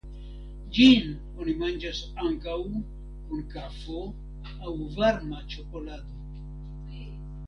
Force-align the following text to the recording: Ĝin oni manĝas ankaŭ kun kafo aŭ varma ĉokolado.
Ĝin 0.75 1.09
oni 1.41 1.51
manĝas 1.63 1.99
ankaŭ 2.29 2.55
kun 2.69 3.43
kafo 3.51 3.99
aŭ 4.71 4.73
varma 4.97 5.43
ĉokolado. 5.53 6.19